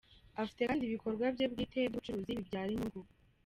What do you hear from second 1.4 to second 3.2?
bwite by’ubucuruzi bibyara inyungu.